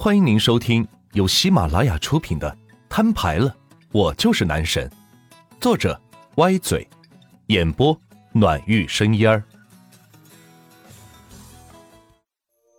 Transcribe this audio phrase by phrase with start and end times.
[0.00, 2.48] 欢迎您收听由喜马拉雅出品的
[2.88, 3.52] 《摊牌了，
[3.90, 4.88] 我就是男神》，
[5.60, 6.00] 作者
[6.36, 6.88] 歪嘴，
[7.48, 8.00] 演播
[8.32, 9.42] 暖玉生烟儿。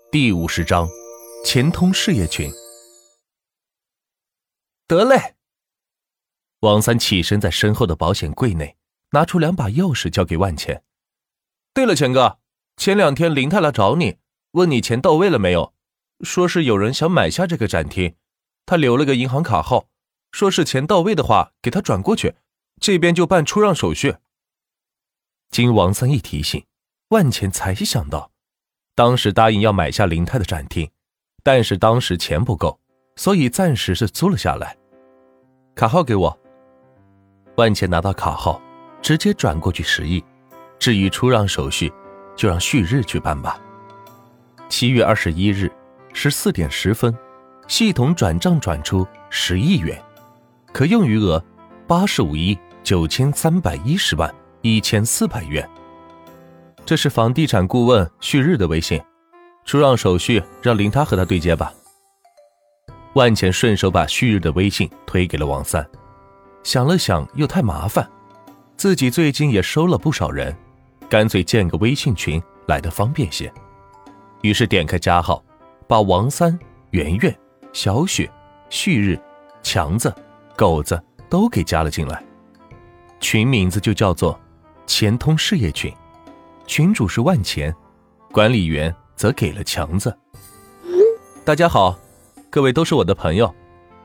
[0.10, 0.88] 第五十章，
[1.44, 2.50] 钱通事业群。
[4.88, 5.36] 得嘞。
[6.62, 8.78] 王三起身，在身后的保险柜内
[9.12, 10.82] 拿出两把钥匙，交给万钱。
[11.74, 12.40] 对了，钱哥，
[12.78, 14.16] 前两天林太来找你，
[14.52, 15.74] 问你钱到位了没有？
[16.22, 18.16] 说是有人想买下这个展厅，
[18.66, 19.88] 他留了个银行卡号，
[20.32, 22.36] 说是钱到位的话给他转过去，
[22.80, 24.16] 这边就办出让手续。
[25.50, 26.66] 经王三一提醒，
[27.10, 28.32] 万钱才想到，
[28.96, 30.90] 当时答应要买下林泰的展厅，
[31.42, 32.80] 但是当时钱不够，
[33.16, 34.78] 所以暂时是租了下来。
[35.76, 36.40] 卡号给我。
[37.56, 38.62] 万钱拿到卡号，
[39.02, 40.24] 直接转过去十亿。
[40.78, 41.92] 至于出让手续，
[42.36, 43.60] 就让旭日去办吧。
[44.70, 45.72] 七月二十一日。
[46.14, 47.16] 十四点十分，
[47.68, 50.02] 系统转账转出十亿元，
[50.74, 51.44] 可用余额
[51.88, 55.68] 八十五亿九千三百一十万一千四百元。
[56.86, 59.02] 这是房地产顾问旭日的微信，
[59.64, 61.72] 出让手续让林他和他对接吧。
[63.14, 65.88] 万钱顺手把旭日的微信推给了王三，
[66.64, 68.08] 想了想又太麻烦，
[68.76, 70.56] 自己最近也收了不少人，
[71.08, 73.52] 干脆建个微信群来的方便些。
[74.42, 75.44] 于是点开加号。
[75.90, 76.56] 把王三、
[76.92, 77.36] 圆圆、
[77.74, 78.30] 小雪、
[78.70, 79.20] 旭日、
[79.64, 80.14] 强子、
[80.56, 82.24] 狗子都给加了进来，
[83.20, 84.40] 群名字就叫做
[84.86, 85.92] “钱通事业群”，
[86.68, 87.76] 群主是万钱，
[88.32, 90.16] 管理员则给了强子。
[91.44, 91.98] 大家好，
[92.52, 93.52] 各位都是我的朋友，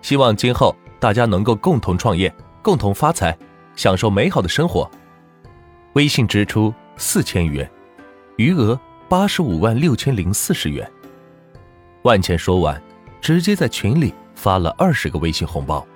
[0.01, 3.37] 希望今后大家能够共同创业，共同发财，
[3.77, 4.91] 享受美好的生活。
[5.93, 7.71] 微信支出四千元，
[8.39, 10.91] 余额八十五万六千零四十元。
[12.05, 12.81] 万钱说完，
[13.19, 15.87] 直接在群里发了二十个微信红包。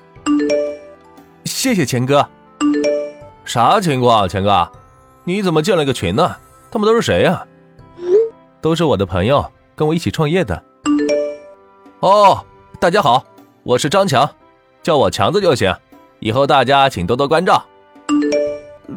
[1.44, 2.26] 谢谢钱哥。
[3.44, 4.66] 啥情况，钱哥？
[5.24, 6.34] 你怎么建了个群呢？
[6.70, 7.46] 他们都是谁呀？
[8.62, 10.62] 都是我的朋友，跟我一起创业的。
[12.00, 12.42] 哦，
[12.80, 13.22] 大家好，
[13.62, 14.26] 我是张强，
[14.82, 15.74] 叫我强子就行。
[16.20, 17.62] 以后大家请多多关照。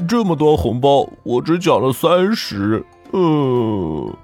[0.07, 2.81] 这么多红包，我只缴了三十。
[3.11, 4.15] 呃，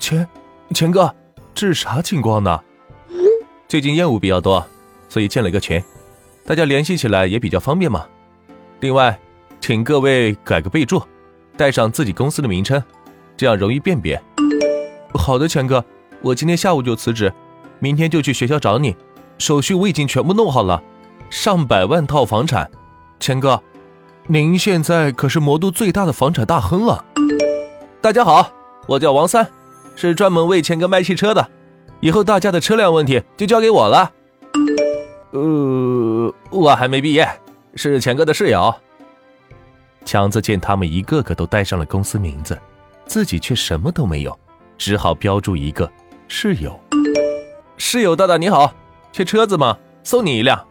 [0.00, 0.26] 钱，
[0.72, 1.14] 钱哥。
[1.56, 2.60] 这是啥情况呢？
[3.66, 4.62] 最近业务比较多，
[5.08, 5.82] 所以建了一个群，
[6.44, 8.04] 大家联系起来也比较方便嘛。
[8.80, 9.18] 另外，
[9.58, 11.02] 请各位改个备注，
[11.56, 12.84] 带上自己公司的名称，
[13.38, 14.22] 这样容易辨别。
[15.14, 15.82] 好的，钱哥，
[16.20, 17.32] 我今天下午就辞职，
[17.78, 18.94] 明天就去学校找你。
[19.38, 20.82] 手续我已经全部弄好了，
[21.30, 22.70] 上百万套房产。
[23.18, 23.62] 钱哥，
[24.26, 27.02] 您现在可是魔都最大的房产大亨了。
[28.02, 28.52] 大家好，
[28.86, 29.50] 我叫王三。
[29.96, 31.48] 是专门为钱哥卖汽车的，
[32.00, 34.12] 以后大家的车辆问题就交给我了。
[35.32, 37.28] 呃，我还没毕业，
[37.74, 38.72] 是钱哥的室友。
[40.04, 42.56] 强子见他们一个个都带上了公司名字，
[43.06, 44.38] 自己却什么都没有，
[44.78, 45.90] 只好标注一个
[46.28, 46.78] 室友。
[47.76, 48.72] 室友大大你好，
[49.12, 49.76] 缺车子吗？
[50.04, 50.64] 送你一辆。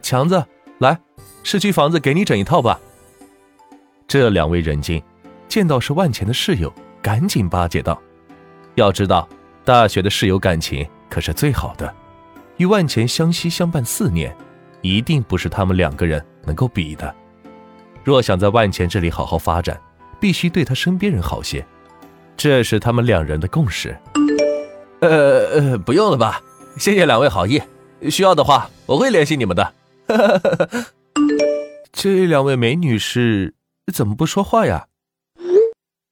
[0.00, 0.42] 强子，
[0.78, 0.98] 来，
[1.42, 2.80] 市区房子给你整一套吧。
[4.08, 5.02] 这两位人精，
[5.46, 6.72] 见到是万钱的室友。
[7.02, 8.00] 赶紧巴结道
[8.76, 9.28] ：“要知道，
[9.64, 11.92] 大学的室友感情可是最好的，
[12.58, 14.36] 与万钱相惜相伴四年，
[14.82, 17.14] 一定不是他们两个人能够比的。
[18.04, 19.80] 若想在万钱这里好好发展，
[20.20, 21.64] 必须对他身边人好些，
[22.36, 23.96] 这是他们两人的共识。
[25.00, 25.08] 呃
[25.54, 26.42] 呃，不用了吧？
[26.76, 27.62] 谢谢两位好意，
[28.10, 29.72] 需要的话我会联系你们的。
[31.92, 33.54] 这两位美女是
[33.92, 34.86] 怎么不说话呀？”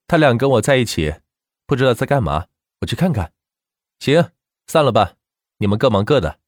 [0.09, 1.21] 他俩跟我在一起，
[1.67, 2.47] 不知道在干嘛，
[2.81, 3.35] 我去看看。
[3.99, 4.33] 行，
[4.67, 5.17] 散了吧，
[5.59, 6.41] 你们各忙各的。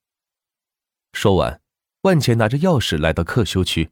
[1.12, 1.60] 说完，
[2.00, 3.90] 万钱拿着钥匙来到客休区，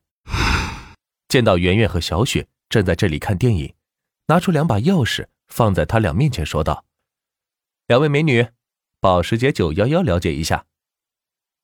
[1.29, 3.75] 见到圆圆和小雪正在这里看电影，
[4.29, 6.87] 拿出两把钥匙放在他俩面前，说道
[7.89, 8.49] ：“两位美女，
[9.01, 10.65] 保时捷911了解一下。”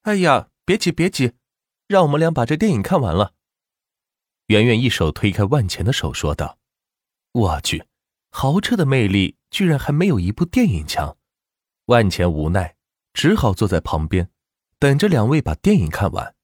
[0.03, 1.33] 哎呀，别急别急，
[1.87, 3.33] 让我们俩把这电影看完了。
[4.49, 6.59] 圆圆一手推开万钱的手，说道
[7.33, 7.83] ：“我去。”
[8.37, 11.17] 豪车的魅力居然还没有一部电影强，
[11.87, 12.75] 万钱无奈，
[13.13, 14.29] 只好坐在旁边，
[14.81, 16.35] 等着两位把电影看完，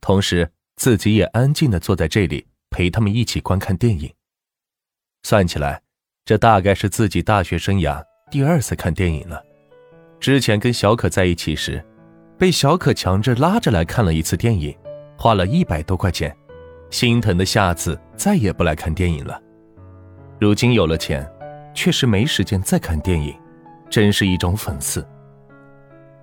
[0.00, 4.10] 同时自己也安静的坐在这里陪他们一起观看电影。
[5.24, 5.82] 算起来，
[6.24, 9.44] 这大概是自己大学生涯第二次看电影了。
[10.18, 11.84] 之前跟小可在一起时，
[12.38, 14.74] 被小可强制拉着来看了一次电影，
[15.18, 16.34] 花了一百多块钱，
[16.90, 19.42] 心疼的下次再也不来看电影了。
[20.38, 21.26] 如今有了钱，
[21.74, 23.34] 却是没时间再看电影，
[23.88, 25.06] 真是一种讽刺。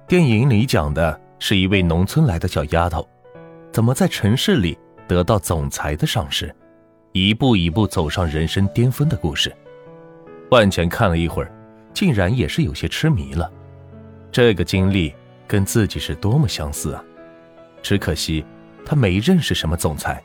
[0.08, 3.08] 电影里讲的是一位农村来的小丫头，
[3.72, 4.78] 怎么在城市里
[5.08, 6.54] 得到总裁的赏识，
[7.12, 9.52] 一步一步走上人生巅峰的故事。
[10.52, 11.52] 万钱看了一会儿，
[11.92, 13.52] 竟然也是有些痴迷了。
[14.32, 15.14] 这个经历
[15.48, 17.04] 跟自己是多么相似啊！
[17.82, 18.46] 只可惜
[18.86, 20.24] 他没认识什么总裁，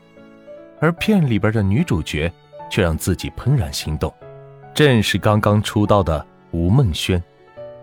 [0.79, 2.31] 而片里边的女主角
[2.69, 4.13] 却让自己怦然心动，
[4.73, 7.21] 正是刚刚出道的吴梦轩，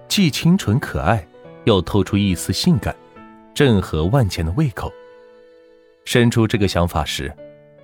[0.09, 1.27] 既清纯可爱。
[1.65, 2.95] 又透出一丝性感，
[3.53, 4.89] 正合万钱的胃口。
[6.05, 7.35] 生出这个想法时，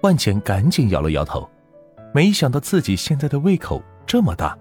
[0.02, 1.50] 万钱赶紧摇了摇头，
[2.14, 4.56] 没想到自己现在的胃口这么大，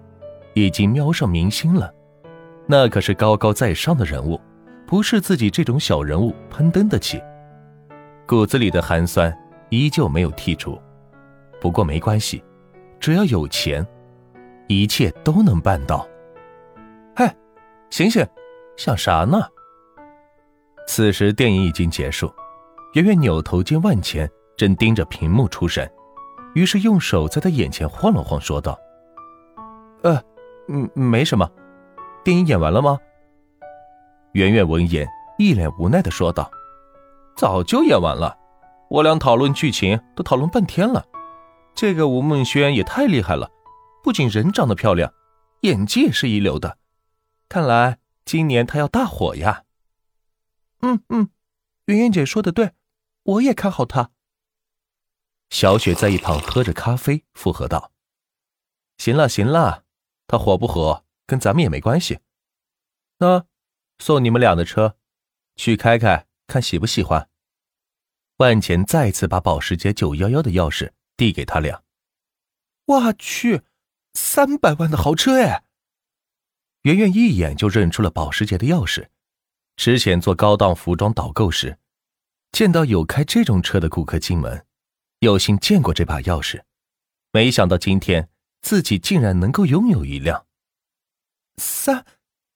[0.54, 1.94] 已经瞄上明星了。
[2.66, 4.40] 那可是高高在上的人物，
[4.88, 7.22] 不是自己这种小人物攀登得起。
[8.26, 9.32] 骨子里的寒酸
[9.68, 10.76] 依旧没有剔除，
[11.62, 12.42] 不过没关系，
[12.98, 13.86] 只要有钱，
[14.66, 16.04] 一切都能办到。
[17.14, 17.32] 嗨，
[17.88, 18.26] 醒醒！
[18.76, 19.40] 想啥呢？
[20.88, 22.28] 此时电影已经结束，
[22.94, 25.88] 圆圆扭头见万钱正盯着屏幕出神，
[26.56, 28.76] 于是用手在他眼前晃了晃，说道
[30.02, 30.20] ：“呃，
[30.66, 31.48] 嗯，没什么。
[32.24, 32.98] 电影演完了吗？”
[34.34, 35.06] 圆圆闻言
[35.38, 36.50] 一脸无奈的说道
[37.38, 38.36] ：“早就演完了，
[38.90, 41.06] 我俩讨论剧情都讨论半天了。
[41.82, 43.50] 这个吴梦轩也太厉害了，
[44.04, 45.12] 不仅人长得漂亮，
[45.62, 46.78] 演技也是一流的，
[47.48, 49.64] 看来……”今年他要大火呀！
[50.82, 51.30] 嗯嗯，
[51.86, 52.74] 圆圆姐说的对，
[53.24, 54.12] 我也看好他。
[55.50, 57.90] 小雪在一旁喝着咖啡，附和道
[58.98, 59.82] ：“行了行了，
[60.28, 62.20] 他火不火跟咱们也没关系。
[63.18, 63.44] 那
[63.98, 64.96] 送你们俩的车，
[65.56, 67.28] 去开开，看喜不喜欢。”
[68.38, 70.92] 万钱再次把保时捷911的钥匙
[71.22, 71.84] 递给他俩。
[72.86, 73.62] 我去，
[74.12, 75.62] 三百万的豪车哎！
[76.82, 79.06] 圆圆一眼就认出了保时捷的钥匙，
[79.76, 81.78] 之前做高档服装导购时，
[82.50, 84.66] 见到有开这种车的顾客进门，
[85.20, 86.60] 有幸见过这把钥匙，
[87.30, 88.28] 没想到今天
[88.62, 90.48] 自己竟然能够拥有一辆。
[91.56, 92.04] 三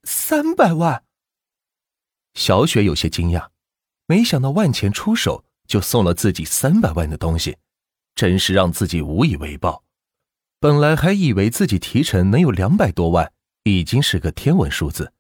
[0.03, 1.05] 三百万！
[2.35, 3.51] 小雪有些惊讶，
[4.07, 7.57] 没想到万钱出手就送了自己三百万的东西，
[8.17, 9.85] 真是让自己无以为报。
[10.59, 13.33] 本来还以为自己提成能有两百多万。
[13.69, 15.13] 已经是个天文数字，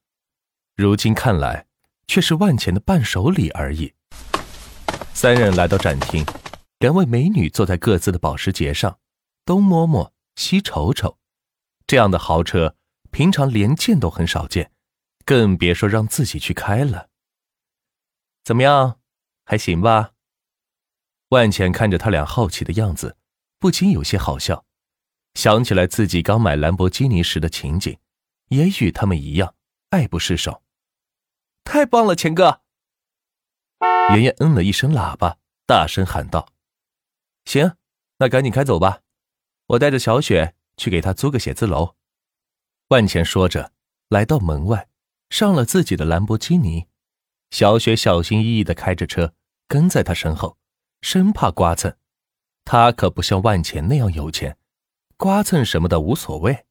[0.77, 1.67] 如今看来
[2.07, 3.93] 却是万钱的伴手礼而已。
[5.13, 6.25] 三人来到展厅，
[6.79, 9.01] 两位美女坐在各自的保时捷上，
[9.45, 11.19] 东摸摸西瞅瞅，
[11.89, 12.77] 这样的豪车
[13.11, 14.71] 平常连见都很少见，
[15.25, 17.09] 更别说让自己去开了。
[18.45, 19.01] 怎么样，
[19.45, 20.13] 还行吧？
[21.28, 23.17] 万钱看着他俩好奇的样子，
[23.58, 24.64] 不禁有些好笑，
[25.34, 27.99] 想起来自己刚买兰博基尼时的情景。
[28.49, 29.56] 也与他们一样
[29.90, 30.62] 爱不释手，
[31.64, 32.61] 太棒了，钱哥！
[34.14, 36.52] 爷爷嗯了一声喇叭，大声喊道
[37.44, 37.76] ：“行，
[38.19, 39.00] 那赶紧开走吧，
[39.67, 41.96] 我带着小雪去给他租个写字楼。”
[42.90, 43.73] 万钱说着，
[44.11, 44.88] 来到门外，
[45.28, 46.87] 上了自己的兰博基尼。
[47.50, 49.34] 小雪小心翼翼的开着车，
[49.67, 50.56] 跟在他身后，
[51.01, 51.95] 生怕刮蹭。
[52.65, 54.59] 他可不像万钱那样有钱，
[55.17, 56.66] 刮蹭什么的无所谓。